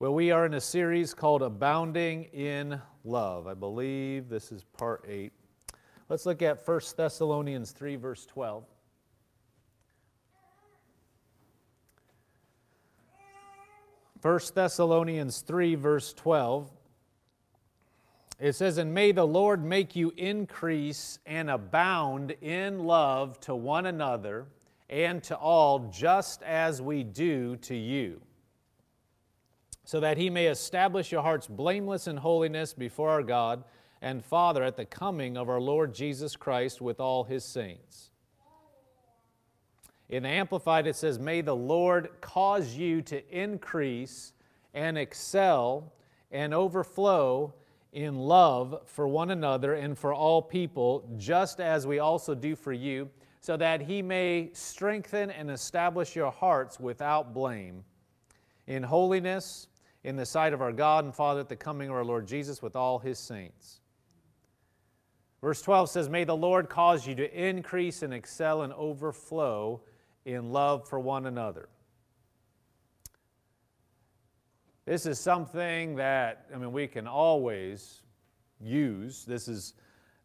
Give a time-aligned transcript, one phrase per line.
[0.00, 3.46] Well, we are in a series called Abounding in Love.
[3.46, 5.32] I believe this is part 8.
[6.08, 8.64] Let's look at 1 Thessalonians 3, verse 12.
[14.20, 16.68] First Thessalonians 3, verse 12.
[18.40, 23.86] It says, And may the Lord make you increase and abound in love to one
[23.86, 24.46] another
[24.90, 28.20] and to all, just as we do to you
[29.84, 33.64] so that he may establish your hearts blameless in holiness before our God
[34.00, 38.10] and Father at the coming of our Lord Jesus Christ with all his saints.
[40.08, 44.32] In Amplified, it says, May the Lord cause you to increase
[44.74, 45.92] and excel
[46.30, 47.54] and overflow
[47.92, 52.72] in love for one another and for all people, just as we also do for
[52.72, 53.08] you,
[53.40, 57.84] so that he may strengthen and establish your hearts without blame
[58.66, 59.68] in holiness
[60.04, 62.62] in the sight of our God and Father at the coming of our Lord Jesus
[62.62, 63.80] with all his saints.
[65.40, 69.80] Verse 12 says, May the Lord cause you to increase and excel and overflow
[70.24, 71.68] in love for one another.
[74.86, 78.02] This is something that, I mean, we can always
[78.60, 79.24] use.
[79.24, 79.74] This is,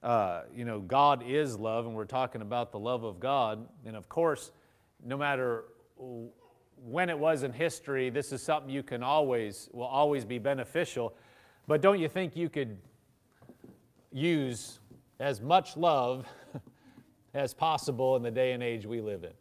[0.03, 3.65] uh, you know, God is love, and we're talking about the love of God.
[3.85, 4.51] And of course,
[5.03, 5.65] no matter
[6.85, 11.15] when it was in history, this is something you can always, will always be beneficial.
[11.67, 12.77] But don't you think you could
[14.11, 14.79] use
[15.19, 16.25] as much love
[17.33, 19.33] as possible in the day and age we live in?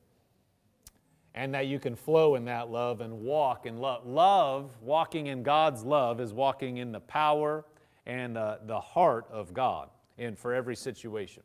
[1.34, 4.04] And that you can flow in that love and walk in love.
[4.04, 7.64] Love, walking in God's love, is walking in the power
[8.06, 11.42] and uh, the heart of God and for every situation.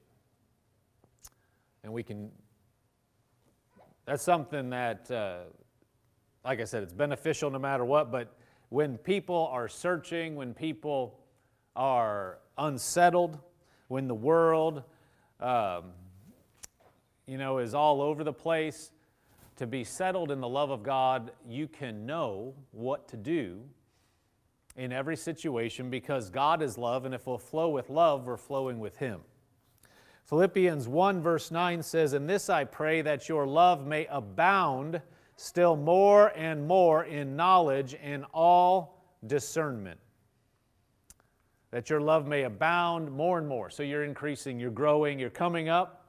[1.83, 2.31] And we can,
[4.05, 5.43] that's something that uh,
[6.45, 8.35] like I said, it's beneficial no matter what, but
[8.69, 11.19] when people are searching, when people
[11.75, 13.39] are unsettled,
[13.87, 14.83] when the world,
[15.39, 15.91] um,
[17.27, 18.91] you know, is all over the place,
[19.55, 23.61] to be settled in the love of God, you can know what to do
[24.75, 28.79] in every situation because God is love, and if we'll flow with love, we're flowing
[28.79, 29.21] with Him.
[30.25, 35.01] Philippians 1, verse 9 says, In this I pray that your love may abound
[35.35, 39.99] still more and more in knowledge and all discernment.
[41.71, 43.69] That your love may abound more and more.
[43.69, 46.07] So you're increasing, you're growing, you're coming up.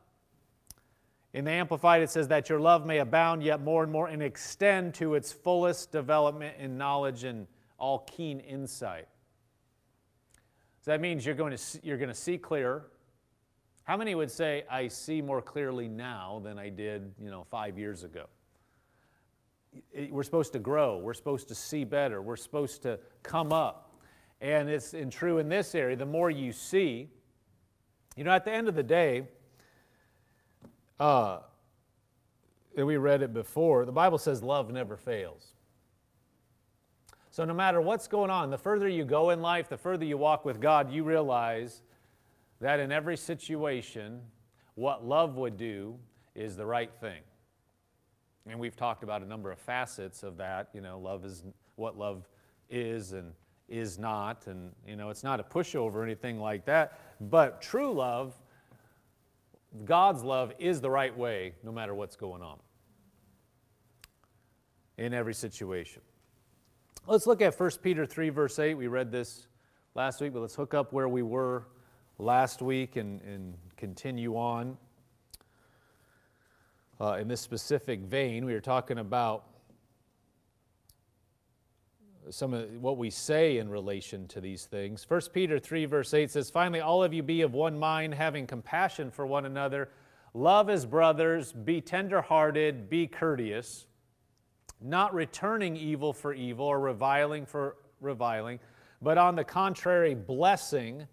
[1.32, 4.22] In the Amplified, it says that your love may abound yet more and more and
[4.22, 7.46] extend to its fullest development in knowledge and
[7.78, 9.08] all keen insight.
[10.82, 12.90] So that means you're going to see, you're going to see clearer.
[13.84, 17.78] How many would say, I see more clearly now than I did, you know, five
[17.78, 18.26] years ago?
[20.10, 20.98] We're supposed to grow.
[20.98, 22.22] We're supposed to see better.
[22.22, 23.94] We're supposed to come up.
[24.40, 25.96] And it's true in this area.
[25.96, 27.08] The more you see,
[28.16, 29.28] you know, at the end of the day,
[31.00, 31.38] uh,
[32.76, 35.54] and we read it before, the Bible says love never fails.
[37.30, 40.16] So no matter what's going on, the further you go in life, the further you
[40.16, 41.82] walk with God, you realize
[42.60, 44.20] that in every situation,
[44.74, 45.98] what love would do
[46.34, 47.22] is the right thing.
[48.46, 50.68] And we've talked about a number of facets of that.
[50.74, 51.44] You know, love is
[51.76, 52.28] what love
[52.68, 53.32] is and
[53.68, 54.46] is not.
[54.46, 56.98] And, you know, it's not a pushover or anything like that.
[57.20, 58.34] But true love,
[59.84, 62.58] God's love, is the right way no matter what's going on
[64.98, 66.02] in every situation.
[67.06, 68.74] Let's look at 1 Peter 3, verse 8.
[68.74, 69.46] We read this
[69.94, 71.66] last week, but let's hook up where we were
[72.18, 74.76] last week and, and continue on
[77.04, 78.46] uh, in this specific vein.
[78.46, 79.44] We are talking about
[82.30, 85.04] some of what we say in relation to these things.
[85.06, 88.46] 1 Peter 3, verse 8 says, Finally, all of you be of one mind, having
[88.46, 89.90] compassion for one another.
[90.32, 93.86] Love as brothers, be tenderhearted, be courteous,
[94.80, 98.58] not returning evil for evil or reviling for reviling,
[99.02, 101.06] but on the contrary, blessing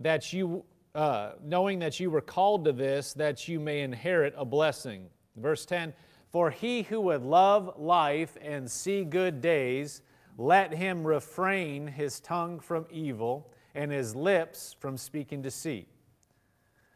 [0.00, 0.64] that you,
[0.96, 5.08] uh, knowing that you were called to this, that you may inherit a blessing.
[5.36, 5.92] Verse 10
[6.30, 10.02] For he who would love life and see good days,
[10.38, 15.88] let him refrain his tongue from evil and his lips from speaking deceit.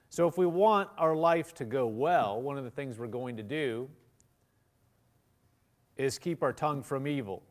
[0.08, 3.36] So, if we want our life to go well, one of the things we're going
[3.36, 3.88] to do
[5.96, 7.42] is keep our tongue from evil,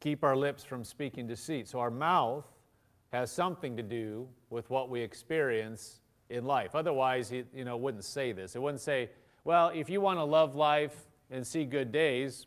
[0.00, 1.68] keep our lips from speaking deceit.
[1.68, 2.46] So, our mouth
[3.12, 6.00] has something to do with what we experience
[6.30, 6.74] in life.
[6.74, 8.56] Otherwise, he you know, wouldn't say this.
[8.56, 9.10] It wouldn't say,
[9.44, 12.46] well, if you want to love life and see good days,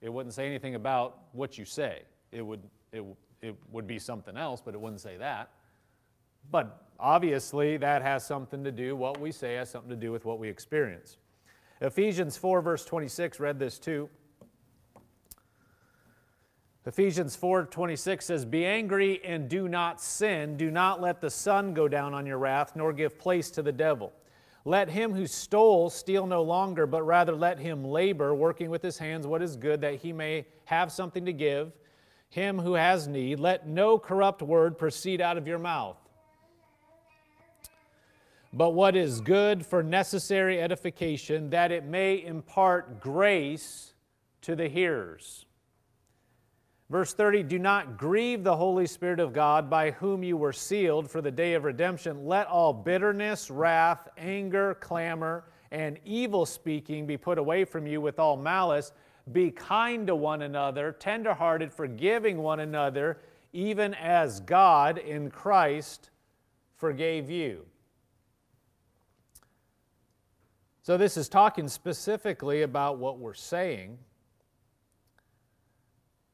[0.00, 2.02] It wouldn't say anything about what you say.
[2.32, 2.62] It would,
[2.92, 3.02] it,
[3.42, 5.50] it would be something else, but it wouldn't say that.
[6.50, 10.24] But obviously, that has something to do, what we say has something to do with
[10.24, 11.16] what we experience.
[11.80, 14.08] Ephesians 4, verse 26, read this too.
[16.86, 20.56] Ephesians 4:26 says, "Be angry and do not sin.
[20.56, 23.72] Do not let the sun go down on your wrath, nor give place to the
[23.72, 24.12] devil.
[24.64, 28.98] Let him who stole steal no longer, but rather let him labor, working with his
[28.98, 31.72] hands what is good, that he may have something to give.
[32.28, 35.98] Him who has need, let no corrupt word proceed out of your mouth,
[38.52, 43.94] but what is good for necessary edification, that it may impart grace
[44.42, 45.45] to the hearers."
[46.88, 51.10] Verse 30 Do not grieve the Holy Spirit of God, by whom you were sealed
[51.10, 52.26] for the day of redemption.
[52.26, 58.18] Let all bitterness, wrath, anger, clamor, and evil speaking be put away from you with
[58.18, 58.92] all malice.
[59.32, 63.18] Be kind to one another, tenderhearted, forgiving one another,
[63.52, 66.10] even as God in Christ
[66.76, 67.66] forgave you.
[70.82, 73.98] So, this is talking specifically about what we're saying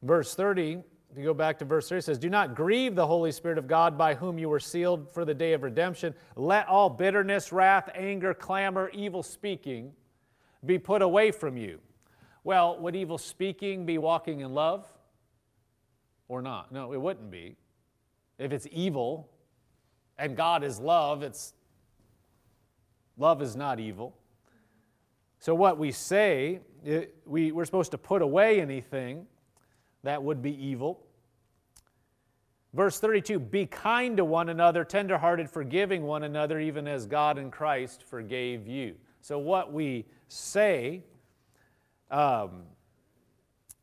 [0.03, 0.83] Verse 30,
[1.13, 3.59] if you go back to verse 30, it says, Do not grieve the Holy Spirit
[3.59, 6.15] of God by whom you were sealed for the day of redemption.
[6.37, 9.93] Let all bitterness, wrath, anger, clamor, evil speaking
[10.65, 11.81] be put away from you.
[12.45, 14.87] Well, would evil speaking be walking in love
[16.29, 16.73] or not?
[16.73, 17.57] No, it wouldn't be.
[18.39, 19.29] If it's evil
[20.19, 21.53] and God is love, it's
[23.17, 24.17] love is not evil.
[25.39, 29.27] So what we say, it, we, we're supposed to put away anything
[30.03, 31.07] that would be evil.
[32.75, 37.51] Verse 32 Be kind to one another, tenderhearted, forgiving one another, even as God in
[37.51, 38.95] Christ forgave you.
[39.21, 41.03] So, what we say
[42.11, 42.63] um,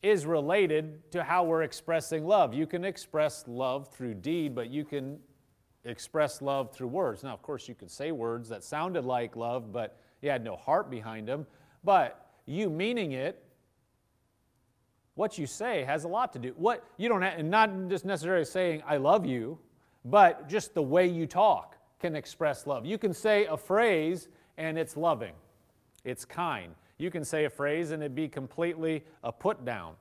[0.02, 2.54] is related to how we're expressing love.
[2.54, 5.20] You can express love through deed, but you can
[5.86, 7.24] express love through words.
[7.24, 10.56] Now, of course, you could say words that sounded like love, but you had no
[10.56, 11.46] heart behind them.
[11.84, 13.44] But you meaning it
[15.20, 16.54] what you say has a lot to do.
[16.56, 19.60] What you don't have, and not just necessarily saying I love you,
[20.06, 22.86] but just the way you talk can express love.
[22.86, 25.34] You can say a phrase and it's loving.
[26.06, 26.74] It's kind.
[26.98, 29.96] You can say a phrase and it be completely a put down.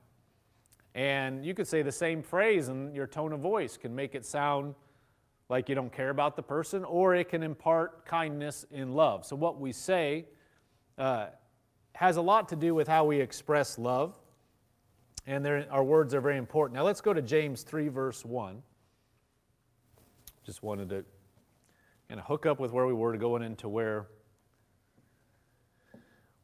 [0.95, 4.25] And you could say the same phrase and your tone of voice can make it
[4.25, 4.73] sound
[5.49, 9.25] like you don't care about the person, or it can impart kindness in love.
[9.25, 10.27] So, what we say
[10.97, 11.27] uh,
[11.93, 14.13] has a lot to do with how we express love
[15.29, 16.75] and our words are very important.
[16.75, 18.63] Now let's go to James 3, verse 1.
[20.43, 21.05] Just wanted to
[22.07, 24.07] kind of hook up with where we were going into where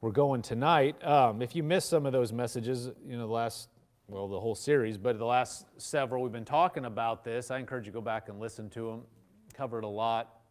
[0.02, 1.04] we're going tonight.
[1.04, 3.70] Um, if you missed some of those messages, you know, the last,
[4.08, 7.50] well, the whole series, but the last several, we've been talking about this.
[7.50, 9.02] I encourage you to go back and listen to them.
[9.56, 10.42] Covered a lot.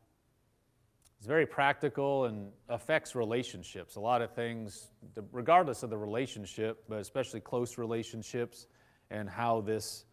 [1.25, 3.97] It's very practical and affects relationships.
[3.97, 4.89] A lot of things,
[5.33, 8.67] regardless of the relationship, but especially close relationships,
[9.11, 10.05] and how this,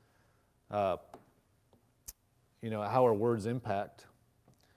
[0.71, 0.95] uh,
[2.61, 4.05] you know, how our words impact.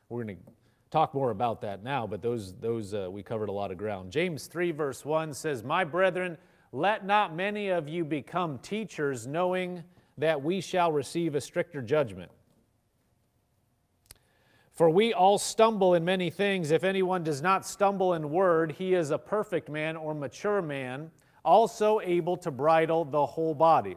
[0.08, 0.42] We're going to
[0.90, 4.10] talk more about that now, but those, those uh, we covered a lot of ground.
[4.10, 6.36] James 3, verse 1 says, My brethren,
[6.72, 9.84] let not many of you become teachers, knowing
[10.18, 12.32] that we shall receive a stricter judgment.
[14.74, 16.72] For we all stumble in many things.
[16.72, 21.12] If anyone does not stumble in word, he is a perfect man or mature man,
[21.44, 23.96] also able to bridle the whole body.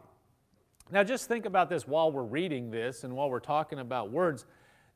[0.91, 4.45] Now, just think about this while we're reading this and while we're talking about words.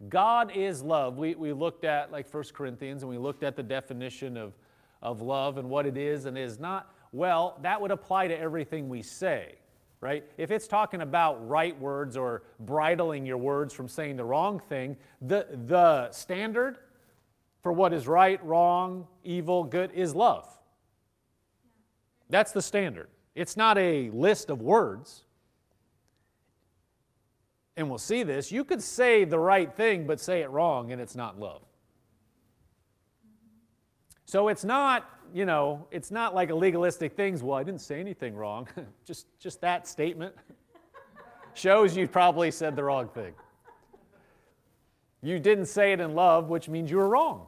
[0.07, 1.17] God is love.
[1.17, 4.53] We, we looked at, like 1 Corinthians, and we looked at the definition of,
[5.01, 6.93] of love and what it is and is not.
[7.11, 9.55] Well, that would apply to everything we say
[10.01, 10.25] right?
[10.37, 14.97] If it's talking about right words or bridling your words from saying the wrong thing,
[15.21, 16.77] the, the standard
[17.61, 20.47] for what is right, wrong, evil, good is love.
[22.29, 23.09] That's the standard.
[23.35, 25.23] It's not a list of words.
[27.77, 28.51] And we'll see this.
[28.51, 31.61] You could say the right thing, but say it wrong, and it's not love.
[34.25, 37.43] So it's not you know, it's not like a legalistic things.
[37.43, 38.67] Well, I didn't say anything wrong.
[39.05, 40.35] just, just that statement
[41.53, 43.33] shows you probably said the wrong thing.
[45.21, 47.45] You didn't say it in love, which means you were wrong.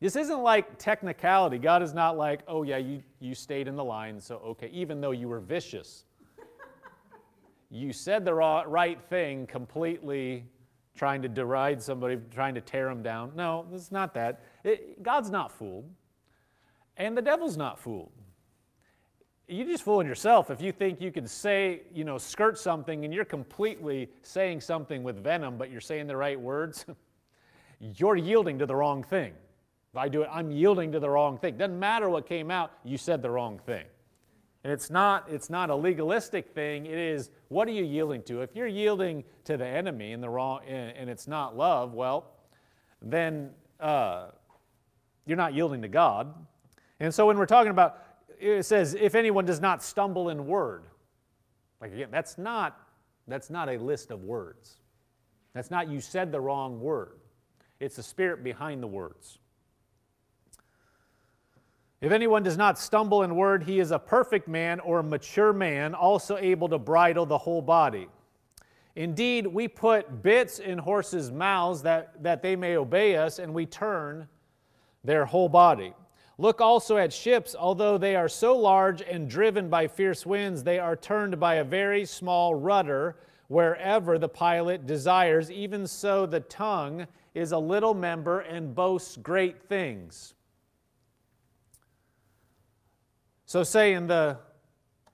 [0.00, 1.58] This isn't like technicality.
[1.58, 5.00] God is not like, oh, yeah, you, you stayed in the line, so okay, even
[5.00, 6.04] though you were vicious.
[7.68, 10.44] you said the right thing completely
[10.98, 13.32] trying to deride somebody, trying to tear them down.
[13.34, 14.42] No, it's not that.
[14.64, 15.88] It, God's not fooled.
[16.98, 18.10] And the devil's not fooled.
[19.46, 23.14] you're just fooling yourself if you think you can say, you know, skirt something and
[23.14, 26.84] you're completely saying something with venom, but you're saying the right words.
[27.80, 29.32] you're yielding to the wrong thing.
[29.92, 31.56] If I do it, I'm yielding to the wrong thing.
[31.56, 33.84] Doesn't matter what came out, you said the wrong thing.
[34.64, 36.86] And it's not, it's not a legalistic thing.
[36.86, 38.42] It is what are you yielding to?
[38.42, 42.32] If you're yielding to the enemy and the wrong and, and it's not love, well,
[43.00, 44.26] then uh,
[45.26, 46.34] you're not yielding to God.
[47.00, 48.02] And so when we're talking about
[48.40, 50.84] it says, if anyone does not stumble in word.
[51.80, 52.80] Like again, that's not,
[53.26, 54.76] that's not a list of words.
[55.54, 57.18] That's not you said the wrong word.
[57.80, 59.38] It's the spirit behind the words.
[62.00, 65.52] If anyone does not stumble in word, he is a perfect man or a mature
[65.52, 68.06] man, also able to bridle the whole body.
[68.94, 73.66] Indeed, we put bits in horses' mouths that, that they may obey us, and we
[73.66, 74.28] turn
[75.02, 75.92] their whole body.
[76.40, 80.78] Look also at ships, although they are so large and driven by fierce winds, they
[80.78, 83.16] are turned by a very small rudder
[83.48, 85.50] wherever the pilot desires.
[85.50, 90.34] Even so, the tongue is a little member and boasts great things.
[93.46, 94.38] So, saying the,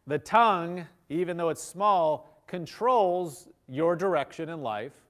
[0.07, 5.04] the tongue, even though it's small, controls your direction in life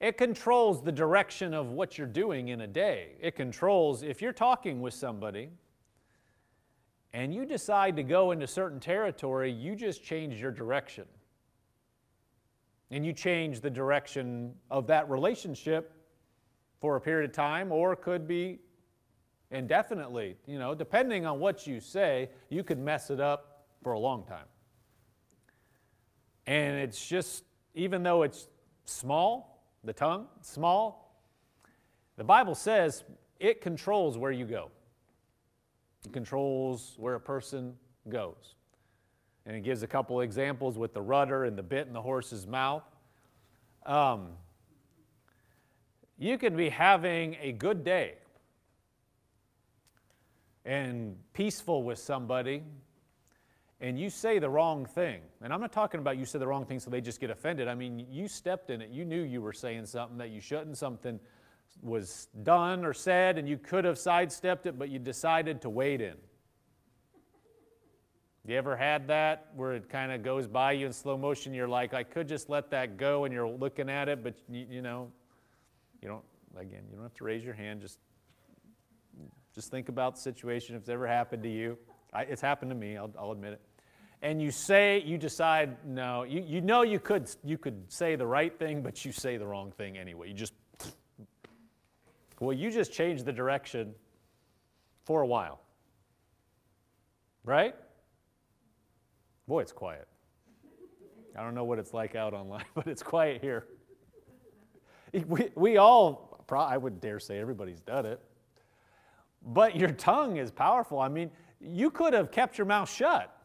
[0.00, 3.12] it controls the direction of what you're doing in a day.
[3.20, 5.50] It controls if you're talking with somebody
[7.12, 11.04] and you decide to go into certain territory, you just change your direction.
[12.90, 15.92] And you change the direction of that relationship
[16.80, 18.58] for a period of time or could be
[19.50, 20.36] indefinitely.
[20.46, 24.24] You know, depending on what you say, you could mess it up for a long
[24.24, 24.46] time.
[26.46, 28.48] And it's just, even though it's
[28.86, 29.49] small,
[29.84, 31.22] the tongue, small.
[32.16, 33.04] The Bible says
[33.38, 34.70] it controls where you go,
[36.04, 37.74] it controls where a person
[38.08, 38.54] goes.
[39.46, 42.46] And it gives a couple examples with the rudder and the bit in the horse's
[42.46, 42.84] mouth.
[43.86, 44.32] Um,
[46.18, 48.16] you can be having a good day
[50.66, 52.62] and peaceful with somebody,
[53.82, 56.66] and you say the wrong thing, and I'm not talking about you said the wrong
[56.66, 57.66] thing so they just get offended.
[57.66, 58.90] I mean, you stepped in it.
[58.90, 60.76] You knew you were saying something that you shouldn't.
[60.76, 61.18] Something
[61.82, 66.02] was done or said, and you could have sidestepped it, but you decided to wade
[66.02, 66.16] in.
[68.46, 71.54] You ever had that where it kind of goes by you in slow motion?
[71.54, 74.66] You're like, I could just let that go, and you're looking at it, but you,
[74.68, 75.10] you know,
[76.02, 76.24] you don't.
[76.56, 77.80] Again, you don't have to raise your hand.
[77.80, 77.98] Just,
[79.54, 81.78] just think about the situation if it's ever happened to you.
[82.12, 82.96] I, it's happened to me.
[82.96, 83.60] I'll, I'll admit it
[84.22, 88.26] and you say you decide no you, you know you could you could say the
[88.26, 90.28] right thing but you say the wrong thing anyway.
[90.28, 90.52] You just
[92.38, 93.94] well you just change the direction
[95.04, 95.60] for a while.
[97.44, 97.74] Right?
[99.48, 100.06] Boy it's quiet.
[101.36, 103.66] I don't know what it's like out online but it's quiet here.
[105.26, 108.20] We, we all i would dare say everybody's done it.
[109.42, 111.00] But your tongue is powerful.
[111.00, 113.39] I mean you could have kept your mouth shut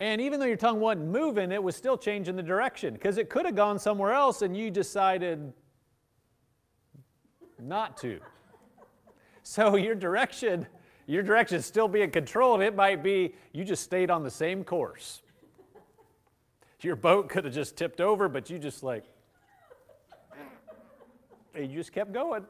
[0.00, 3.28] and even though your tongue wasn't moving, it was still changing the direction because it
[3.28, 5.52] could have gone somewhere else and you decided
[7.58, 8.18] not to.
[9.42, 10.66] So your direction,
[11.06, 12.62] your direction is still being controlled.
[12.62, 15.20] It might be you just stayed on the same course.
[16.80, 19.04] Your boat could have just tipped over, but you just like,
[21.54, 22.46] you just kept going.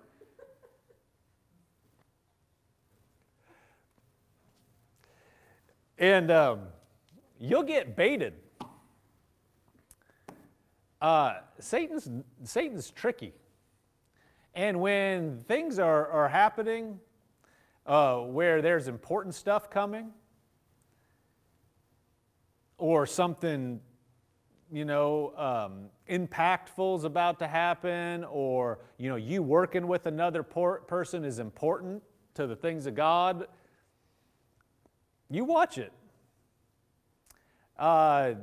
[5.98, 6.60] And um,
[7.40, 8.34] you'll get baited.
[11.00, 12.08] Uh, Satan's,
[12.44, 13.32] Satan's tricky.
[14.54, 17.00] And when things are, are happening
[17.86, 20.10] uh, where there's important stuff coming,
[22.76, 23.78] or something,
[24.72, 30.42] you know, um, impactful is about to happen, or, you know, you working with another
[30.42, 32.02] por- person is important
[32.34, 33.46] to the things of God,
[35.30, 35.92] you watch it
[37.80, 38.34] uh,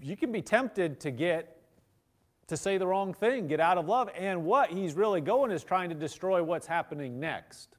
[0.00, 1.52] you can be tempted to get
[2.48, 4.08] to say the wrong thing, get out of love.
[4.16, 7.76] And what he's really going is trying to destroy what's happening next.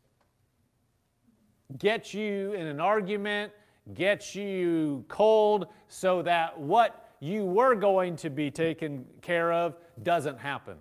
[1.80, 3.52] Get you in an argument,
[3.94, 10.38] get you cold, so that what you were going to be taken care of doesn't
[10.38, 10.78] happen.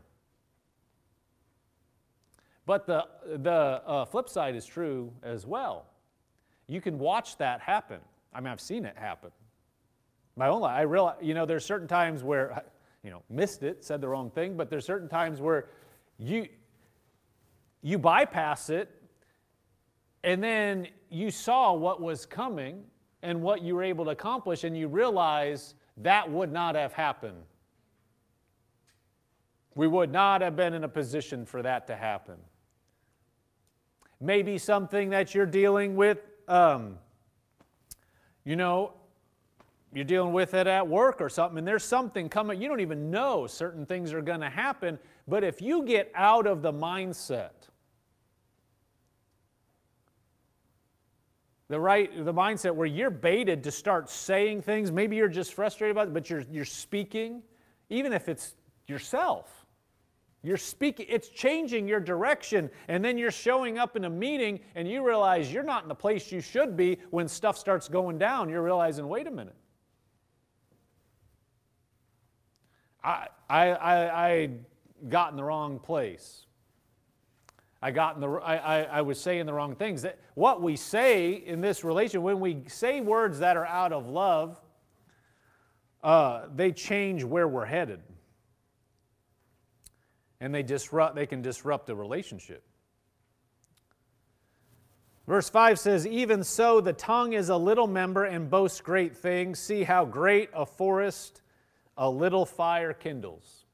[2.67, 3.53] But the, the
[3.87, 5.87] uh, flip side is true as well.
[6.67, 8.01] You can watch that happen.
[8.35, 9.31] I mean, I've seen it happen
[10.37, 10.79] my own life.
[10.79, 12.63] I realize, you know, there's certain times where, I,
[13.03, 15.69] you know, missed it, said the wrong thing, but there's certain times where
[16.19, 16.49] you
[17.83, 18.91] you bypass it
[20.27, 22.83] And then you saw what was coming
[23.23, 27.43] and what you were able to accomplish, and you realize that would not have happened.
[29.77, 32.37] We would not have been in a position for that to happen.
[34.21, 36.99] Maybe something that you're dealing with, um,
[38.45, 38.95] you know,
[39.97, 42.61] you're dealing with it at work or something, and there's something coming.
[42.61, 44.99] You don't even know certain things are going to happen.
[45.27, 47.53] But if you get out of the mindset
[51.69, 55.97] the right the mindset where you're baited to start saying things maybe you're just frustrated
[55.97, 57.43] about it but you're you're speaking
[57.91, 58.55] even if it's
[58.87, 59.67] yourself
[60.43, 64.87] you're speaking it's changing your direction and then you're showing up in a meeting and
[64.87, 68.49] you realize you're not in the place you should be when stuff starts going down
[68.49, 69.57] you're realizing wait a minute
[73.07, 74.51] i i i, I
[75.09, 76.47] got in the wrong place
[77.83, 80.03] I got in the, I, I, I, was saying the wrong things.
[80.03, 84.09] That what we say in this relation, when we say words that are out of
[84.09, 84.61] love,
[86.03, 88.01] uh, they change where we're headed,
[90.41, 91.15] and they disrupt.
[91.15, 92.65] They can disrupt a relationship.
[95.27, 99.59] Verse 5 says, Even so, the tongue is a little member and boasts great things.
[99.59, 101.43] See how great a forest
[101.97, 103.65] a little fire kindles.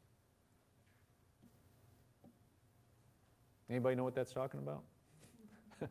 [3.68, 4.82] Anybody know what that's talking about?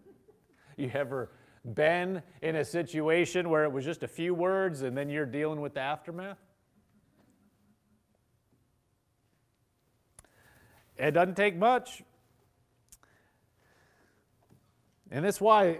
[0.77, 1.31] you ever
[1.73, 5.61] been in a situation where it was just a few words and then you're dealing
[5.61, 6.37] with the aftermath?
[10.97, 12.03] It doesn't take much.
[15.09, 15.79] And that's why,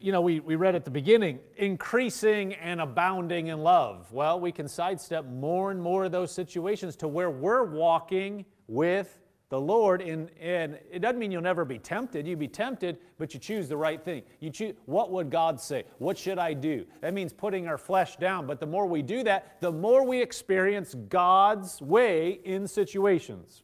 [0.00, 4.10] you know, we, we read at the beginning increasing and abounding in love.
[4.12, 9.20] Well, we can sidestep more and more of those situations to where we're walking with
[9.50, 12.26] the Lord, and, and it doesn't mean you'll never be tempted.
[12.26, 14.22] You'd be tempted, but you choose the right thing.
[14.40, 15.84] You choose what would God say?
[15.98, 16.84] What should I do?
[17.00, 18.46] That means putting our flesh down.
[18.46, 23.62] But the more we do that, the more we experience God's way in situations.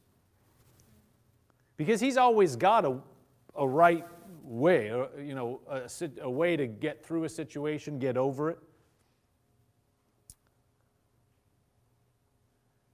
[1.77, 2.99] Because He's always got a,
[3.55, 4.07] a right
[4.45, 4.87] way,
[5.19, 5.89] you know, a,
[6.23, 8.59] a way to get through a situation, get over it.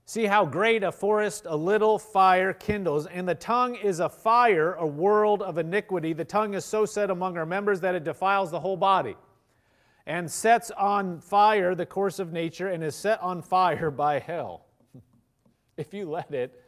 [0.05, 3.05] See how great a forest a little fire kindles.
[3.05, 6.11] And the tongue is a fire, a world of iniquity.
[6.11, 9.15] The tongue is so set among our members that it defiles the whole body
[10.05, 14.65] and sets on fire the course of nature and is set on fire by hell.
[15.77, 16.61] if you let it,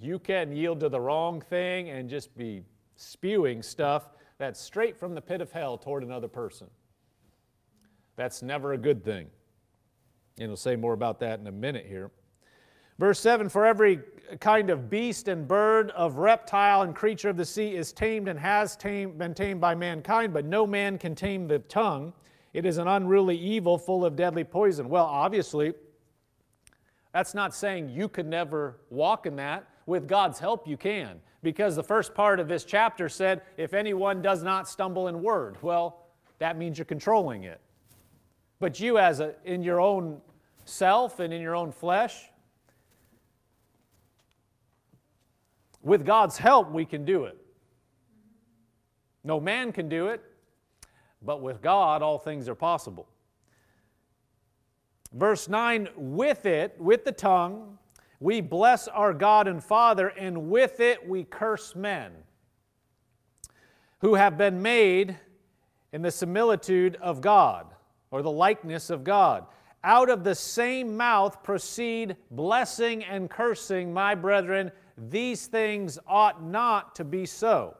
[0.00, 2.62] you can yield to the wrong thing and just be
[2.96, 6.68] spewing stuff that's straight from the pit of hell toward another person.
[8.16, 9.26] That's never a good thing.
[10.38, 12.10] And we'll say more about that in a minute here.
[12.98, 14.00] Verse 7 For every
[14.40, 18.38] kind of beast and bird, of reptile and creature of the sea is tamed and
[18.38, 22.12] has tamed, been tamed by mankind, but no man can tame the tongue.
[22.52, 24.88] It is an unruly evil full of deadly poison.
[24.88, 25.74] Well, obviously,
[27.12, 29.68] that's not saying you could never walk in that.
[29.86, 31.20] With God's help, you can.
[31.42, 35.56] Because the first part of this chapter said, if anyone does not stumble in word,
[35.62, 36.06] well,
[36.38, 37.60] that means you're controlling it.
[38.60, 40.20] But you, as a, in your own
[40.64, 42.28] self and in your own flesh,
[45.82, 47.36] With God's help, we can do it.
[49.24, 50.22] No man can do it,
[51.22, 53.08] but with God, all things are possible.
[55.12, 57.78] Verse 9, with it, with the tongue,
[58.20, 62.12] we bless our God and Father, and with it we curse men
[64.00, 65.16] who have been made
[65.92, 67.66] in the similitude of God,
[68.10, 69.46] or the likeness of God.
[69.84, 74.72] Out of the same mouth proceed blessing and cursing, my brethren.
[74.96, 77.76] These things ought not to be so.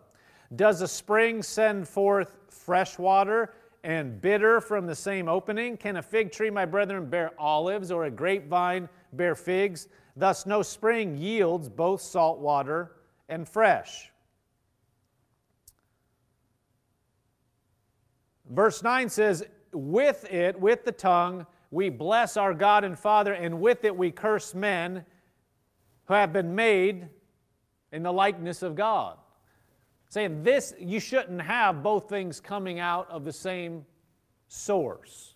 [0.55, 5.77] Does a spring send forth fresh water and bitter from the same opening?
[5.77, 9.88] Can a fig tree, my brethren, bear olives, or a grapevine bear figs?
[10.18, 12.96] Thus, no spring yields both salt water
[13.28, 14.11] and fresh.
[18.50, 23.61] Verse 9 says, With it, with the tongue, we bless our God and Father, and
[23.61, 25.04] with it we curse men
[26.07, 27.09] who have been made
[27.92, 29.18] in the likeness of God.
[30.09, 33.85] Saying this, you shouldn't have both things coming out of the same
[34.48, 35.35] source.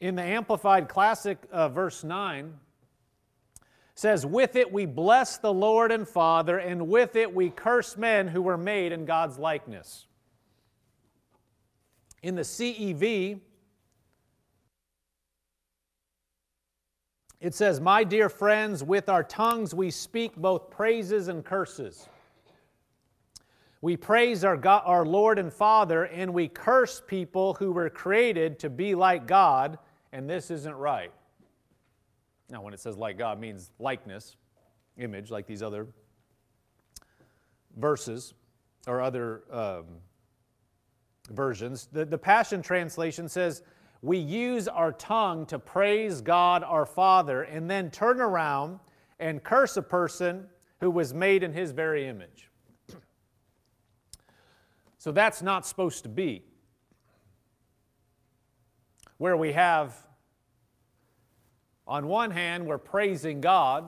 [0.00, 2.54] In the Amplified Classic, uh, verse 9,
[3.94, 8.28] says, With it we bless the Lord and Father, and with it we curse men
[8.28, 10.06] who were made in God's likeness.
[12.22, 13.40] In the CEV,
[17.42, 22.08] It says, My dear friends, with our tongues we speak both praises and curses.
[23.80, 28.60] We praise our, God, our Lord and Father, and we curse people who were created
[28.60, 29.76] to be like God,
[30.12, 31.10] and this isn't right.
[32.52, 34.36] Now, when it says like God, means likeness,
[34.98, 35.86] image, like these other
[37.78, 38.34] verses
[38.86, 39.84] or other um,
[41.30, 41.88] versions.
[41.90, 43.62] The, the Passion Translation says,
[44.02, 48.80] We use our tongue to praise God our Father and then turn around
[49.18, 50.46] and curse a person
[50.80, 52.50] who was made in his very image.
[54.98, 56.42] so that's not supposed to be.
[59.16, 59.96] Where we have,
[61.92, 63.84] on one hand, we're praising God,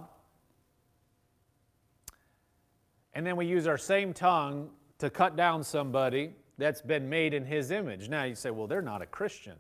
[3.14, 7.46] and then we use our same tongue to cut down somebody that's been made in
[7.46, 8.10] his image.
[8.10, 9.54] Now you say, well, they're not a Christian.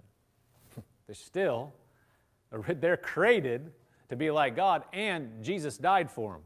[1.06, 1.72] they're still,
[2.68, 3.72] they're created
[4.10, 6.42] to be like God, and Jesus died for them.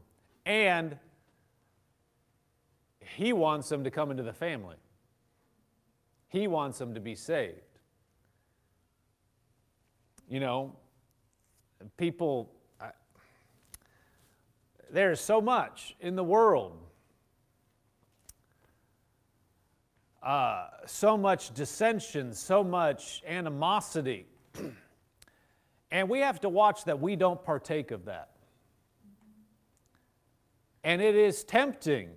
[0.47, 0.97] And
[3.01, 4.77] he wants them to come into the family.
[6.29, 7.59] He wants them to be saved.
[10.31, 10.77] You know,
[11.97, 12.53] people,
[14.91, 16.88] there's so much in the world
[20.23, 24.27] uh, so much dissension, so much animosity.
[25.91, 28.31] and we have to watch that we don't partake of that.
[30.85, 32.11] And it is tempting.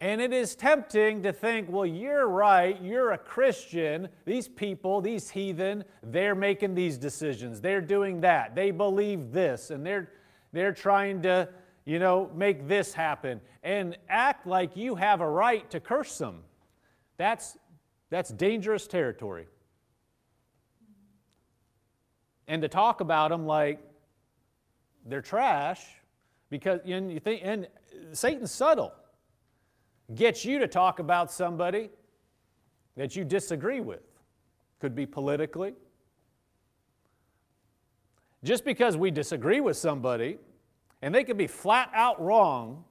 [0.00, 4.08] And it is tempting to think, well, you're right, you're a Christian.
[4.24, 7.60] These people, these heathen, they're making these decisions.
[7.60, 8.54] They're doing that.
[8.54, 10.12] They believe this, and they're,
[10.52, 11.48] they're trying to,
[11.84, 13.40] you know, make this happen.
[13.64, 16.44] And act like you have a right to curse them.
[17.16, 17.58] That's,
[18.08, 19.48] that's dangerous territory.
[22.46, 23.80] And to talk about them like
[25.04, 25.84] they're trash,
[26.50, 27.66] because and you think, and
[28.12, 28.92] Satan's subtle.
[30.14, 31.90] Gets you to talk about somebody
[32.96, 34.02] that you disagree with.
[34.80, 35.74] Could be politically.
[38.44, 40.38] Just because we disagree with somebody,
[41.02, 42.84] and they could be flat out wrong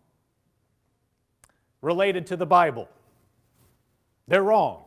[1.82, 2.90] related to the Bible.
[4.28, 4.84] They're wrong.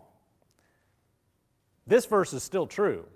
[1.87, 3.07] This verse is still true.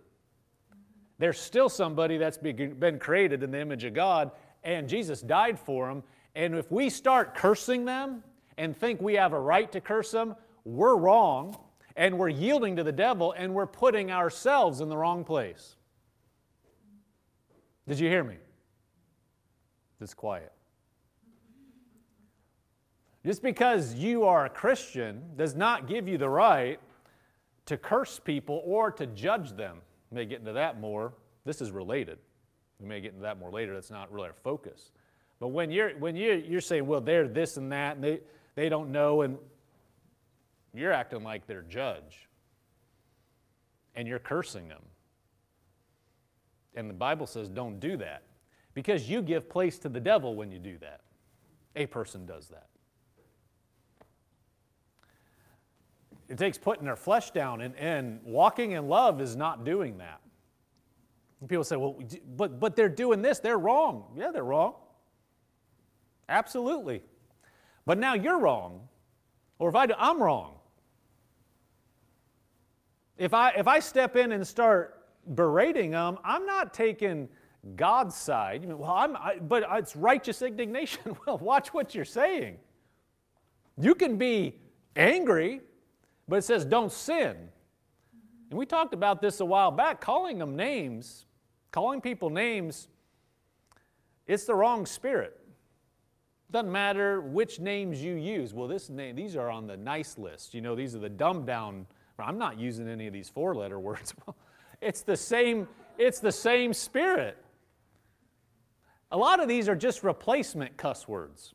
[1.18, 4.33] There's still somebody that's been created in the image of God,
[4.64, 6.03] and Jesus died for them.
[6.35, 8.24] And if we start cursing them
[8.58, 11.56] and think we have a right to curse them, we're wrong,
[11.96, 15.76] and we're yielding to the devil, and we're putting ourselves in the wrong place.
[17.86, 18.36] Did you hear me?
[20.00, 20.52] It's quiet.
[23.24, 26.78] Just because you are a Christian does not give you the right
[27.66, 29.78] to curse people or to judge them.
[30.10, 31.14] We may get into that more.
[31.46, 32.18] This is related.
[32.78, 33.72] We may get into that more later.
[33.72, 34.90] That's not really our focus.
[35.40, 38.20] But when you're, when you're, you're saying, well, they're this and that, and they,
[38.54, 39.38] they don't know, and
[40.72, 42.28] you're acting like they're judge,
[43.94, 44.82] and you're cursing them.
[46.74, 48.22] And the Bible says, don't do that.
[48.74, 51.02] Because you give place to the devil when you do that.
[51.76, 52.66] A person does that.
[56.28, 60.20] It takes putting their flesh down, and, and walking in love is not doing that.
[61.40, 62.00] And people say, well,
[62.36, 64.06] but, but they're doing this, they're wrong.
[64.16, 64.74] Yeah, they're wrong.
[66.28, 67.02] Absolutely.
[67.87, 68.88] But now you're wrong,
[69.59, 70.55] or if I do, I'm wrong.
[73.16, 77.29] If I, if I step in and start berating them, I'm not taking
[77.77, 78.62] God's side.
[78.62, 81.16] You mean, well, I'm, I, but it's righteous indignation.
[81.27, 82.57] well, watch what you're saying.
[83.79, 84.57] You can be
[84.97, 85.61] angry,
[86.29, 87.37] but it says, don't sin.
[88.51, 91.27] And we talked about this a while back, calling them names,
[91.70, 92.88] calling people names,
[94.27, 95.38] it's the wrong spirit.
[96.54, 98.54] Doesn't matter which names you use.
[98.54, 100.54] Well, this name, these are on the nice list.
[100.54, 101.84] You know, these are the dumbed down.
[102.16, 104.14] I'm not using any of these four letter words.
[104.80, 105.66] it's the same,
[105.98, 107.36] it's the same spirit.
[109.10, 111.54] A lot of these are just replacement cuss words.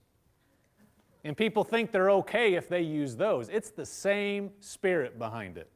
[1.23, 3.47] And people think they're okay if they use those.
[3.47, 5.71] It's the same spirit behind it.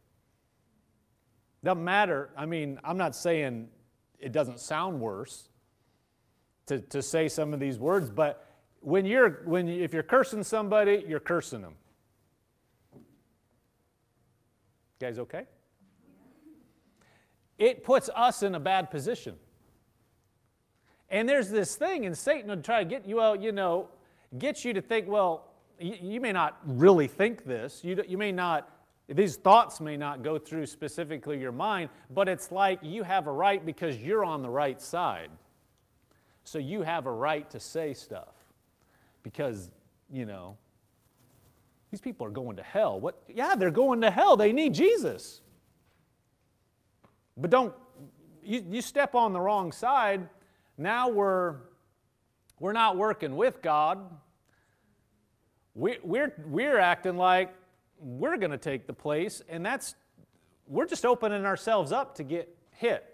[1.64, 2.32] Doesn't matter.
[2.36, 3.70] I mean, I'm not saying
[4.20, 5.48] it doesn't sound worse
[6.66, 8.50] to, to say some of these words, but
[8.84, 11.76] when you're, when you, if you're cursing somebody, you're cursing them.
[12.94, 13.00] You
[15.08, 15.46] guys okay?
[17.58, 19.36] It puts us in a bad position.
[21.10, 23.88] And there's this thing, and Satan will try to get you out, you know,
[24.38, 27.84] get you to think, well, you, you may not really think this.
[27.84, 28.70] You, you may not,
[29.08, 33.32] these thoughts may not go through specifically your mind, but it's like you have a
[33.32, 35.30] right because you're on the right side.
[36.44, 38.43] So you have a right to say stuff
[39.24, 39.72] because,
[40.12, 40.58] you know,
[41.90, 43.00] these people are going to hell.
[43.00, 43.22] What?
[43.28, 44.36] Yeah, they're going to hell.
[44.36, 45.42] They need Jesus.
[47.38, 47.74] But don't,
[48.44, 50.28] you, you step on the wrong side,
[50.78, 51.56] now we're,
[52.60, 54.00] we're not working with God.
[55.76, 57.54] We, we're, we're acting like
[58.00, 59.96] we're going to take the place, and that's,
[60.68, 63.10] we're just opening ourselves up to get hit.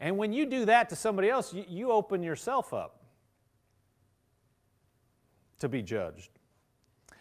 [0.00, 2.99] And when you do that to somebody else, you, you open yourself up
[5.60, 6.30] to be judged.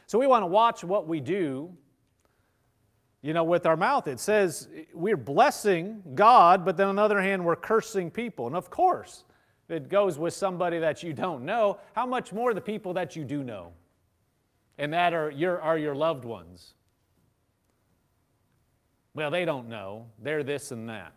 [0.07, 1.71] So we want to watch what we do,
[3.21, 4.07] you know, with our mouth.
[4.07, 8.47] It says we're blessing God, but then on the other hand, we're cursing people.
[8.47, 9.23] And of course,
[9.67, 13.23] it goes with somebody that you don't know, how much more the people that you
[13.23, 13.73] do know?
[14.79, 16.73] And that are your, are your loved ones.
[19.13, 20.07] Well, they don't know.
[20.17, 21.13] They're this and that.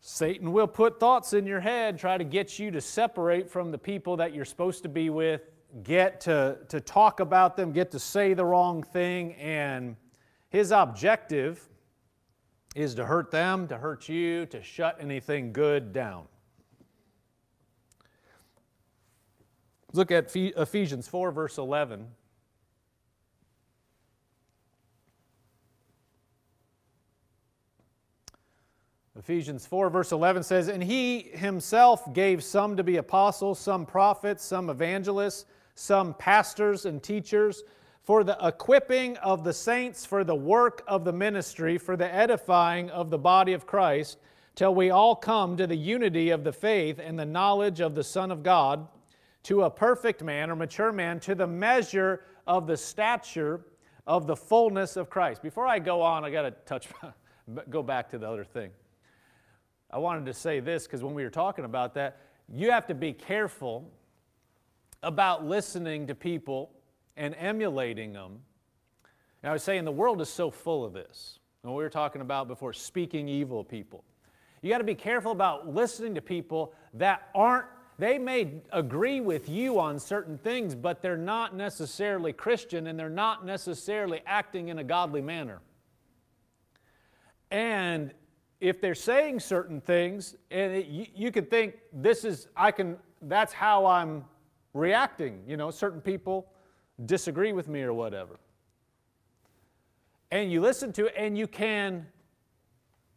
[0.00, 3.78] Satan will put thoughts in your head, try to get you to separate from the
[3.78, 5.42] people that you're supposed to be with,
[5.82, 9.96] get to, to talk about them, get to say the wrong thing, and
[10.48, 11.68] his objective
[12.74, 16.24] is to hurt them, to hurt you, to shut anything good down.
[19.92, 22.06] Look at Ephesians 4, verse 11.
[29.20, 34.42] Ephesians 4, verse 11 says, And he himself gave some to be apostles, some prophets,
[34.42, 37.62] some evangelists, some pastors and teachers,
[38.02, 42.88] for the equipping of the saints for the work of the ministry, for the edifying
[42.88, 44.16] of the body of Christ,
[44.54, 48.02] till we all come to the unity of the faith and the knowledge of the
[48.02, 48.88] Son of God,
[49.42, 53.66] to a perfect man or mature man, to the measure of the stature
[54.06, 55.42] of the fullness of Christ.
[55.42, 56.88] Before I go on, I got to touch,
[57.68, 58.70] go back to the other thing.
[59.92, 62.18] I wanted to say this because when we were talking about that,
[62.52, 63.90] you have to be careful
[65.02, 66.70] about listening to people
[67.16, 68.40] and emulating them.
[69.42, 71.38] And I was saying the world is so full of this.
[71.62, 74.04] And we were talking about before speaking evil people.
[74.62, 77.66] You got to be careful about listening to people that aren't,
[77.98, 83.08] they may agree with you on certain things, but they're not necessarily Christian and they're
[83.08, 85.60] not necessarily acting in a godly manner.
[87.50, 88.12] And
[88.60, 92.96] if they're saying certain things, and it, you, you can think this is, I can,
[93.22, 94.24] that's how I'm
[94.74, 95.42] reacting.
[95.46, 96.46] You know, certain people
[97.06, 98.38] disagree with me or whatever.
[100.30, 102.06] And you listen to it, and you can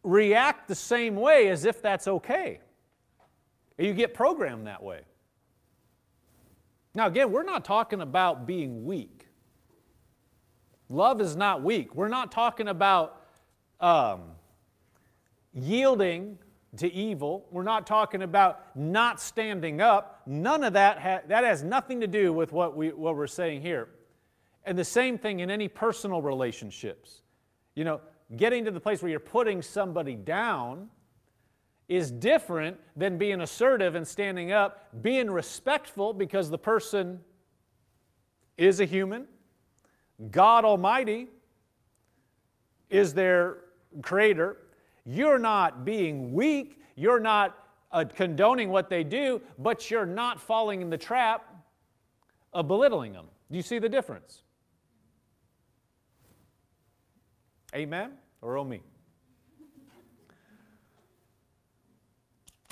[0.02, 2.60] react the same way as if that's okay.
[3.78, 5.02] You get programmed that way.
[6.94, 9.26] Now, again, we're not talking about being weak.
[10.88, 11.94] Love is not weak.
[11.94, 13.22] We're not talking about
[13.80, 14.20] um,
[15.54, 16.38] yielding
[16.78, 17.46] to evil.
[17.50, 20.22] We're not talking about not standing up.
[20.26, 23.62] None of that, ha- that has nothing to do with what, we, what we're saying
[23.62, 23.88] here.
[24.64, 27.22] And the same thing in any personal relationships.
[27.74, 28.00] You know,
[28.36, 30.88] getting to the place where you're putting somebody down
[31.88, 37.20] is different than being assertive and standing up, being respectful because the person
[38.56, 39.26] is a human.
[40.30, 41.28] God Almighty
[42.88, 43.58] is their
[44.02, 44.56] creator.
[45.04, 46.80] You're not being weak.
[46.96, 47.58] You're not
[47.92, 51.46] uh, condoning what they do, but you're not falling in the trap
[52.52, 53.26] of belittling them.
[53.50, 54.42] Do you see the difference?
[57.74, 58.80] Amen or oh me?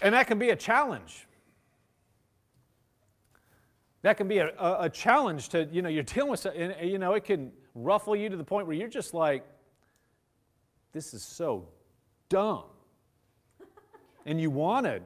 [0.01, 1.27] And that can be a challenge.
[4.03, 6.99] That can be a, a, a challenge to, you know, you're dealing with, and, you
[6.99, 9.45] know, it can ruffle you to the point where you're just like,
[10.93, 11.69] this is so
[12.33, 12.65] dumb.
[14.25, 15.03] and you wanted.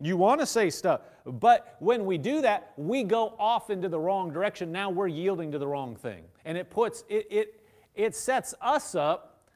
[0.00, 1.02] You want to say stuff.
[1.24, 4.72] But when we do that, we go off into the wrong direction.
[4.72, 6.24] Now we're yielding to the wrong thing.
[6.44, 7.60] And it puts, it, it,
[7.94, 9.46] it sets us up,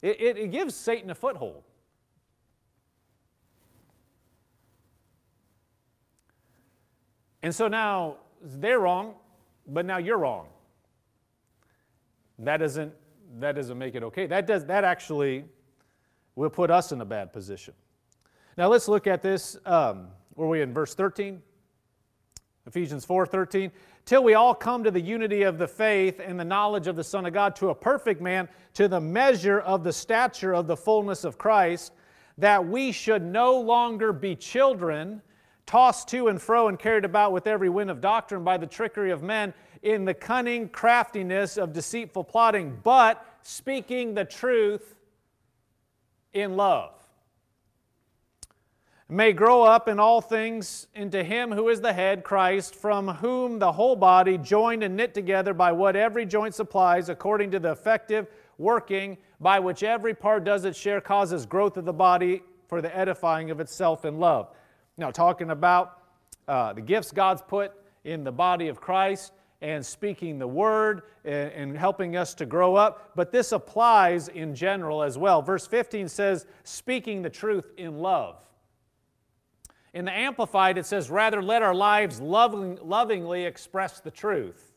[0.00, 1.62] it, it, it gives Satan a foothold.
[7.44, 9.14] And so now they're wrong,
[9.68, 10.48] but now you're wrong.
[12.40, 12.92] That doesn't
[13.38, 14.26] that doesn't make it okay.
[14.26, 15.44] That, does, that actually
[16.34, 17.74] will put us in a bad position.
[18.56, 19.56] Now let's look at this.
[19.64, 21.40] Um, were we in verse 13?
[22.66, 23.72] Ephesians 4 13.
[24.04, 27.04] Till we all come to the unity of the faith and the knowledge of the
[27.04, 30.76] Son of God, to a perfect man, to the measure of the stature of the
[30.76, 31.92] fullness of Christ,
[32.38, 35.22] that we should no longer be children,
[35.66, 39.12] tossed to and fro and carried about with every wind of doctrine by the trickery
[39.12, 44.94] of men in the cunning craftiness of deceitful plotting, but speaking the truth
[46.32, 46.94] in love.
[49.08, 53.58] may grow up in all things into him who is the head, Christ, from whom
[53.58, 57.72] the whole body, joined and knit together by what every joint supplies, according to the
[57.72, 62.80] effective working by which every part does its share, causes growth of the body for
[62.80, 64.48] the edifying of itself in love.
[64.96, 65.98] Now, talking about
[66.48, 67.72] uh, the gifts God's put
[68.04, 72.74] in the body of Christ and speaking the word and, and, helping us to grow
[72.74, 75.40] up, but this applies in general as well.
[75.40, 78.36] Verse 15 says, speaking the truth in love.
[79.94, 84.72] In the Amplified, it says, Rather, let our lives loving, lovingly express the truth.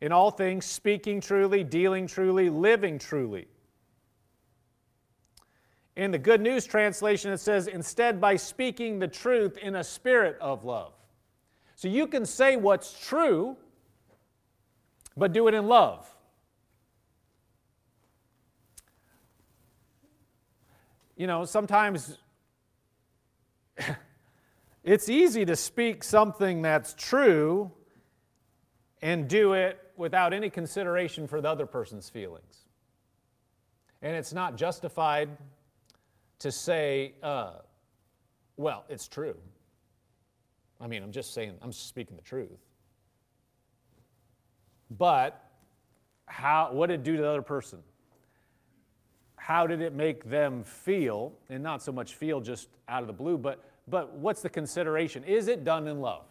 [0.00, 3.46] In all things, speaking truly, dealing truly, living truly.
[5.96, 10.36] In the Good News translation, it says, Instead, by speaking the truth in a spirit
[10.40, 10.92] of love.
[11.74, 13.56] So you can say what's true,
[15.16, 16.08] but do it in love.
[21.16, 22.18] You know, sometimes
[24.84, 27.72] It's easy to speak something that's true
[29.00, 32.66] and do it without any consideration for the other person's feelings.
[34.02, 35.30] And it's not justified
[36.40, 37.54] to say, uh,
[38.58, 39.36] well, it's true.
[40.78, 42.50] I mean, I'm just saying, I'm speaking the truth.
[44.90, 45.50] But
[46.26, 47.80] how, what did it do to the other person?
[49.36, 51.32] How did it make them feel?
[51.48, 55.24] And not so much feel just out of the blue, but but what's the consideration?
[55.24, 56.24] Is it done in love?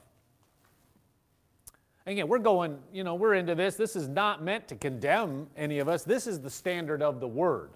[2.06, 3.76] Again, we're going, you know, we're into this.
[3.76, 6.04] This is not meant to condemn any of us.
[6.04, 7.72] This is the standard of the Word.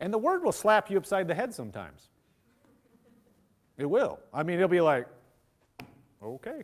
[0.00, 2.08] And the Word will slap you upside the head sometimes.
[3.78, 4.18] It will.
[4.34, 5.06] I mean, it'll be like,
[6.22, 6.62] okay.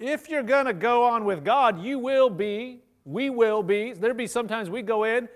[0.00, 3.92] If you're going to go on with God, you will be, we will be.
[3.92, 5.28] There'll be sometimes we go in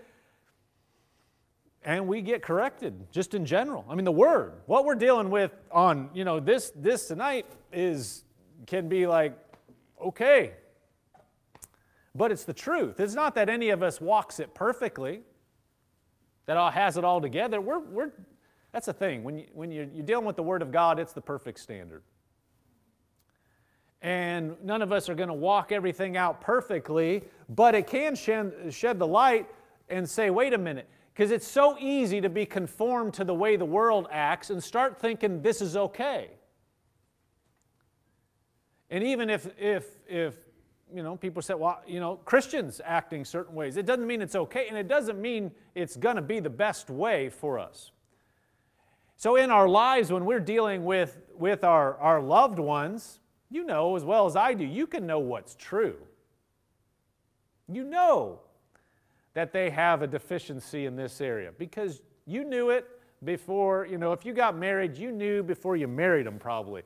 [1.85, 3.85] and we get corrected just in general.
[3.90, 8.24] I mean, the word, what we're dealing with on, you know, this, this tonight is,
[8.66, 9.37] can be like,
[10.03, 10.55] okay.
[12.14, 13.00] But it's the truth.
[13.00, 15.20] It's not that any of us walks it perfectly,
[16.46, 17.61] that all has it all together.
[17.61, 18.12] We're, we're,
[18.72, 19.24] that's the thing.
[19.24, 22.03] When, you, when you're, you're dealing with the Word of God, it's the perfect standard.
[24.05, 28.99] And none of us are going to walk everything out perfectly, but it can shed,
[28.99, 29.49] the light
[29.88, 33.57] and say, wait a minute, because it's so easy to be conformed to the way
[33.57, 36.29] the world acts and start thinking this is okay.
[38.90, 40.35] And even if, if, if
[40.95, 44.37] you know, people say, well, you know, Christians acting certain ways, it doesn't mean it's
[44.37, 47.90] okay, and it doesn't mean it's going to be the best way for us.
[49.17, 53.96] So, in our lives, when we're dealing with, with our, our loved ones, you know
[53.96, 55.96] as well as I do, you can know what's true.
[57.68, 58.40] You know
[59.35, 62.88] that they have a deficiency in this area because you knew it
[63.24, 66.83] before, you know, if you got married, you knew before you married them probably.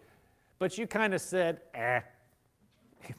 [0.58, 2.00] But you kind of said, eh,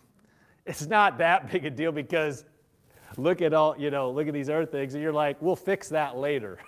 [0.65, 2.45] it's not that big a deal because
[3.17, 5.89] look at all, you know, look at these earth things, and you're like, we'll fix
[5.89, 6.59] that later.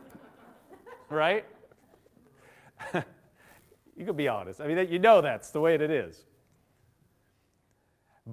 [1.10, 1.44] right?
[4.00, 4.62] you can be honest.
[4.62, 6.24] I mean, you know that's the way it is.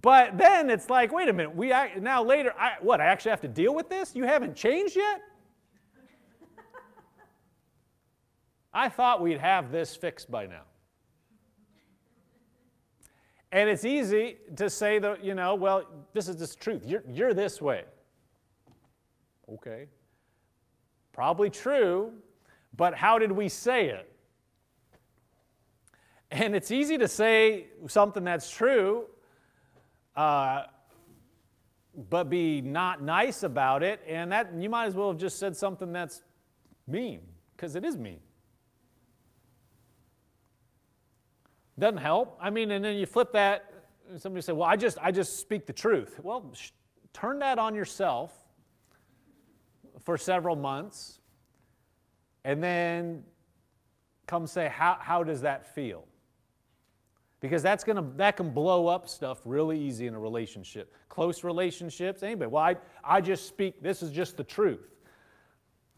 [0.02, 3.42] But then it's like, wait a minute, we now later, I, what, I actually have
[3.42, 4.16] to deal with this?
[4.16, 5.22] You haven't changed yet?
[8.74, 10.62] I thought we'd have this fixed by now.
[13.52, 16.84] And it's easy to say that, you know, well, this is the truth.
[16.86, 17.84] You're, you're this way.
[19.52, 19.88] Okay.
[21.12, 22.14] Probably true,
[22.76, 24.14] but how did we say it?
[26.32, 29.06] And it's easy to say something that's true
[30.18, 30.64] uh,
[32.10, 35.56] but be not nice about it, and that you might as well have just said
[35.56, 36.24] something that's
[36.88, 37.22] mean,
[37.56, 38.20] because it is mean.
[41.80, 42.38] Doesn't help.
[42.42, 43.72] I mean, and then you flip that.
[44.18, 46.72] Somebody say, "Well, I just I just speak the truth." Well, sh-
[47.14, 48.34] turn that on yourself
[50.00, 51.20] for several months,
[52.44, 53.24] and then
[54.26, 56.08] come say, "How how does that feel?"
[57.40, 60.94] Because that's gonna that can blow up stuff really easy in a relationship.
[61.10, 62.50] Close relationships anybody.
[62.50, 64.96] Well I, I just speak this is just the truth.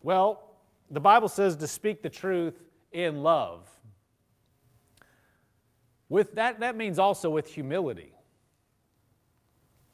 [0.03, 0.43] Well
[0.91, 2.61] the bible says to speak the truth
[2.91, 3.69] in love.
[6.09, 8.13] With that that means also with humility.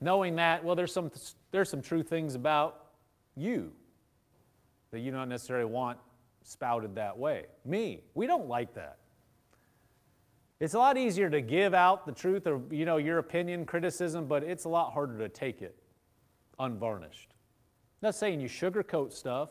[0.02, 1.12] Knowing that well there's some
[1.52, 2.86] there's some true things about
[3.36, 3.72] you
[4.92, 6.00] that you don't necessarily want
[6.44, 7.46] spouted that way.
[7.66, 8.98] Me we don't like that
[10.66, 14.26] it's a lot easier to give out the truth or you know your opinion, criticism,
[14.26, 15.78] but it's a lot harder to take it
[16.60, 17.30] unvarnished.
[17.32, 19.50] I'm not saying you sugarcoat stuff,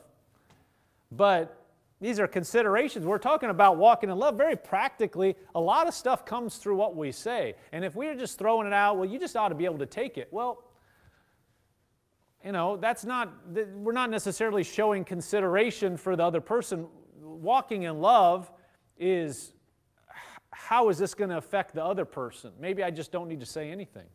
[1.12, 1.64] but
[2.00, 3.06] these are considerations.
[3.06, 5.36] We're talking about walking in love very practically.
[5.54, 7.54] A lot of stuff comes through what we say.
[7.70, 9.86] And if we're just throwing it out, well, you just ought to be able to
[9.86, 10.28] take it.
[10.32, 10.64] Well,
[12.44, 16.88] you know, that's not, we're not necessarily showing consideration for the other person.
[17.22, 18.50] Walking in love
[18.98, 19.54] is
[20.54, 22.52] how is this going to affect the other person?
[22.60, 24.06] Maybe I just don't need to say anything.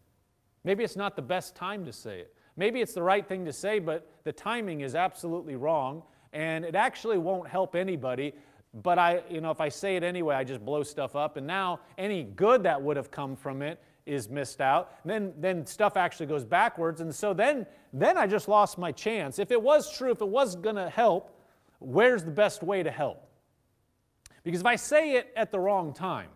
[0.64, 2.34] Maybe it's not the best time to say it.
[2.58, 6.76] Maybe it's the right thing to say, but the timing is absolutely wrong, and it
[6.76, 8.34] actually won't help anybody.
[8.74, 11.48] But I, you know, if I say it anyway, I just blow stuff up, and
[11.48, 14.92] now any good that would have come from it is missed out.
[15.06, 19.40] Then, then stuff actually goes backwards, and so then, then I just lost my chance.
[19.40, 21.36] If it was true, if it was going to help,
[21.80, 23.29] where's the best way to help?
[24.50, 26.30] Because if I say it at the wrong time,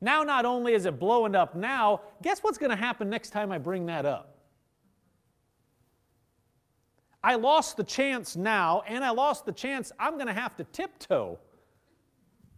[0.00, 3.50] now not only is it blowing up now, guess what's going to happen next time
[3.50, 4.38] I bring that up?
[7.24, 10.64] I lost the chance now, and I lost the chance I'm going to have to
[10.64, 11.40] tiptoe.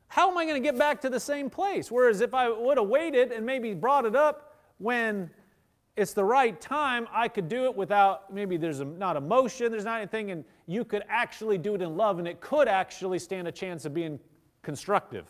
[0.09, 1.91] How am I going to get back to the same place?
[1.91, 5.31] Whereas if I would have waited and maybe brought it up when
[5.97, 9.87] it's the right time, I could do it without maybe there's a, not emotion, there's
[9.87, 13.49] not anything, and you could actually do it in love, and it could actually stand
[13.49, 14.21] a chance of being
[14.65, 15.27] constructive.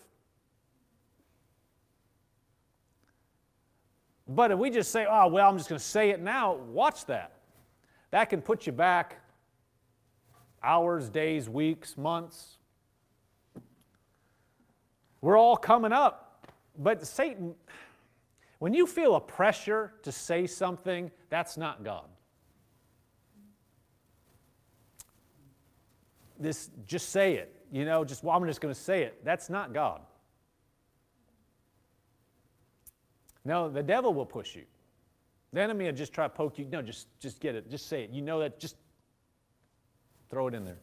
[4.26, 7.04] But if we just say, oh, well, I'm just going to say it now, watch
[7.06, 7.32] that.
[8.10, 9.20] That can put you back
[10.62, 12.56] hours, days, weeks, months.
[15.20, 16.48] We're all coming up.
[16.78, 17.54] But Satan,
[18.58, 22.06] when you feel a pressure to say something, that's not God.
[26.38, 27.53] This, just say it.
[27.74, 29.24] You know, just, well, I'm just going to say it.
[29.24, 30.00] That's not God.
[33.44, 34.64] No, the devil will push you.
[35.52, 36.66] The enemy will just try to poke you.
[36.70, 37.68] No, just, just get it.
[37.70, 38.10] Just say it.
[38.10, 38.60] You know that.
[38.60, 38.76] Just
[40.34, 40.78] Throw it in there.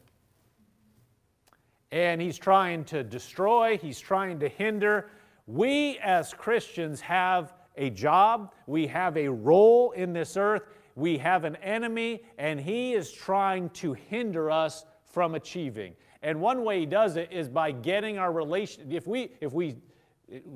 [1.92, 5.10] And he's trying to destroy, he's trying to hinder.
[5.46, 10.64] We as Christians have a job, we have a role in this earth,
[10.96, 15.96] we have an enemy, and he is trying to hinder us from achieving.
[16.24, 18.92] And one way he does it is by getting our relation.
[18.92, 19.78] If we, if we,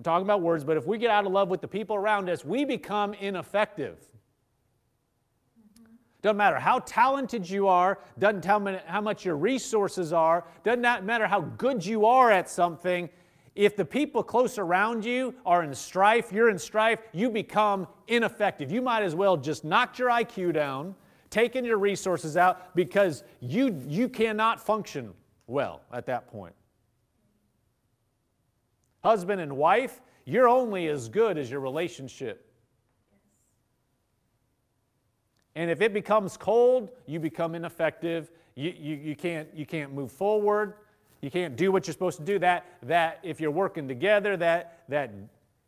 [0.03, 2.45] talking about words, but if we get out of love with the people around us,
[2.45, 3.97] we become ineffective.
[5.59, 5.93] Mm-hmm.
[6.22, 10.82] Doesn't matter how talented you are, doesn't tell me how much your resources are, doesn't
[11.03, 13.09] matter how good you are at something.
[13.55, 18.72] If the people close around you are in strife, you're in strife, you become ineffective.
[18.72, 20.93] You might as well just knock your IQ down,
[21.32, 25.13] taking your resources out because you, you cannot function
[25.48, 26.54] well at that point.
[29.04, 32.46] Husband and wife, you're only as good as your relationship.
[35.56, 38.32] And if it becomes cold, you become ineffective.
[38.56, 40.74] You, you, you, can't, you can't move forward.
[41.22, 42.39] You can't do what you're supposed to do.
[42.39, 45.12] That, that if you're working together, that, that,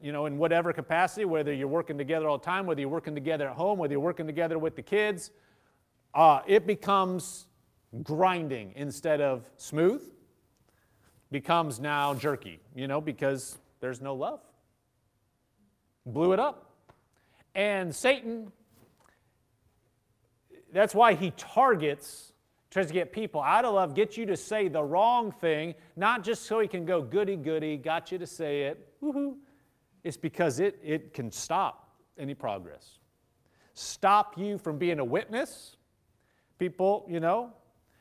[0.01, 3.15] you know, in whatever capacity, whether you're working together all the time, whether you're working
[3.15, 5.31] together at home, whether you're working together with the kids,
[6.13, 7.47] uh, it becomes
[8.03, 10.01] grinding instead of smooth,
[11.31, 14.39] becomes now jerky, you know, because there's no love.
[16.05, 16.71] Blew it up.
[17.53, 18.51] And Satan
[20.71, 22.33] that's why he targets,
[22.69, 26.23] tries to get people out of love, get you to say the wrong thing, not
[26.23, 29.35] just so he can go goody goody, got you to say it, woohoo.
[30.03, 32.99] It's because it, it can stop any progress.
[33.73, 35.75] Stop you from being a witness.
[36.59, 37.51] People, you know,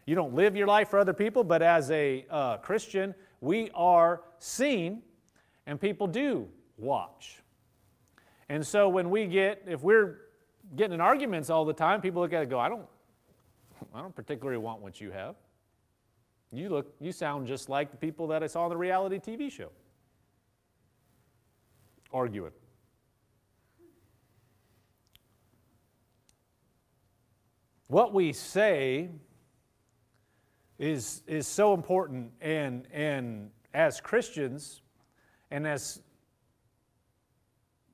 [0.06, 4.22] you don't live your life for other people, but as a uh, Christian, we are
[4.38, 5.02] seen
[5.66, 6.48] and people do
[6.78, 7.42] watch.
[8.48, 10.20] And so when we get, if we're
[10.76, 12.86] getting in arguments all the time, people look at it and go, I don't,
[13.92, 15.34] I don't particularly want what you have.
[16.52, 19.50] You look, you sound just like the people that I saw on the reality TV
[19.50, 19.70] show.
[22.12, 22.52] Arguing.
[27.88, 29.10] What we say
[30.78, 34.82] is, is so important, and, and as Christians
[35.50, 36.00] and as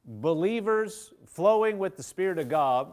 [0.05, 2.89] believers flowing with the Spirit of God,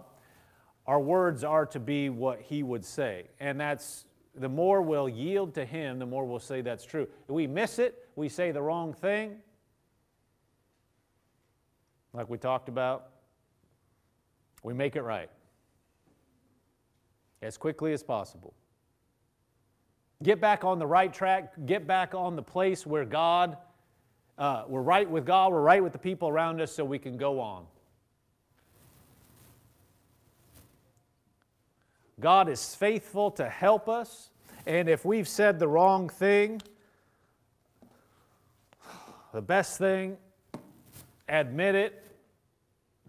[0.86, 3.28] our words are to be what He would say.
[3.40, 7.08] And that's the more we'll yield to Him, the more we'll say that's true.
[7.28, 9.38] If we miss it, we say the wrong thing,
[12.14, 13.10] like we talked about,
[14.64, 15.30] we make it right
[17.42, 18.54] as quickly as possible.
[20.22, 23.57] Get back on the right track, get back on the place where God
[24.39, 27.17] uh, we're right with God, we're right with the people around us, so we can
[27.17, 27.65] go on.
[32.22, 34.30] God is faithful to help us,
[34.65, 36.61] And if we've said the wrong thing,
[39.34, 40.17] the best thing,
[41.28, 42.03] admit it,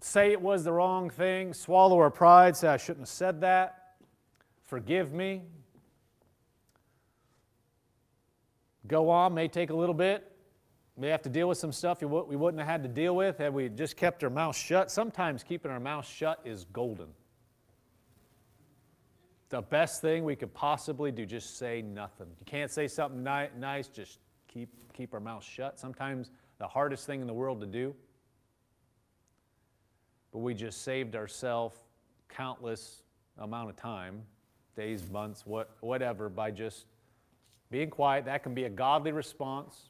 [0.01, 3.95] say it was the wrong thing, swallow our pride, say, I shouldn't have said that,
[4.63, 5.43] forgive me.
[8.87, 10.31] Go on, may take a little bit.
[10.95, 13.53] We have to deal with some stuff we wouldn't have had to deal with had
[13.53, 14.91] we just kept our mouth shut.
[14.91, 17.07] Sometimes keeping our mouth shut is golden.
[19.49, 22.27] The best thing we could possibly do, just say nothing.
[22.39, 25.79] You can't say something ni- nice, just keep, keep our mouth shut.
[25.79, 27.95] Sometimes the hardest thing in the world to do.
[30.31, 31.77] But we just saved ourselves
[32.29, 33.03] countless
[33.37, 34.21] amount of time,
[34.75, 36.85] days, months, what, whatever, by just
[37.71, 38.25] being quiet.
[38.25, 39.89] That can be a godly response.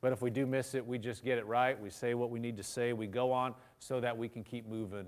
[0.00, 1.80] But if we do miss it, we just get it right.
[1.80, 2.92] We say what we need to say.
[2.92, 5.06] We go on so that we can keep moving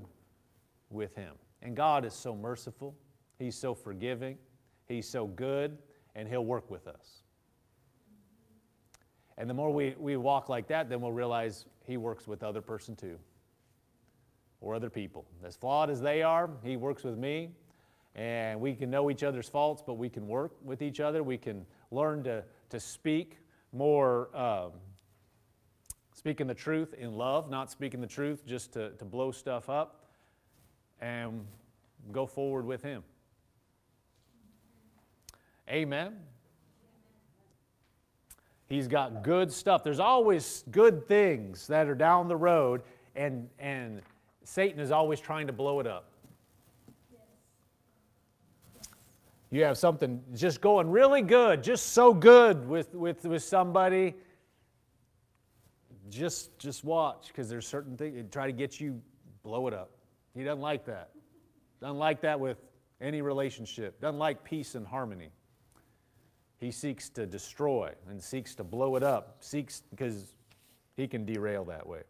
[0.90, 1.34] with Him.
[1.62, 2.96] And God is so merciful.
[3.38, 4.38] He's so forgiving.
[4.86, 5.78] He's so good.
[6.16, 7.22] And He'll work with us.
[9.36, 12.62] And the more we, we walk like that, then we'll realize He works with other
[12.62, 13.18] person too,
[14.60, 15.26] or other people.
[15.44, 17.50] As flawed as they are, He works with me.
[18.14, 21.22] And we can know each other's faults, but we can work with each other.
[21.22, 23.38] We can learn to, to speak
[23.72, 24.72] more, um,
[26.12, 30.06] speaking the truth in love, not speaking the truth just to, to blow stuff up,
[31.00, 31.46] and
[32.10, 33.04] go forward with Him.
[35.70, 36.16] Amen.
[38.68, 39.82] He's got good stuff.
[39.82, 42.82] There's always good things that are down the road,
[43.16, 44.02] and, and
[44.44, 46.07] Satan is always trying to blow it up.
[49.50, 54.14] You have something just going really good, just so good with, with, with somebody.
[56.10, 59.00] Just, just watch, because there's certain things, that try to get you,
[59.42, 59.90] blow it up.
[60.34, 61.10] He doesn't like that.
[61.80, 62.58] Doesn't like that with
[63.00, 64.00] any relationship.
[64.00, 65.30] Doesn't like peace and harmony.
[66.58, 70.34] He seeks to destroy and seeks to blow it up, seeks because
[70.96, 72.02] he can derail that way.